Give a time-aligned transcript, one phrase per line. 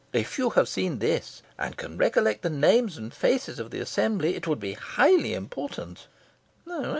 [0.13, 4.33] If you have seen this, and can recollect the names and faces of the assembly,
[4.35, 6.07] it would be highly important."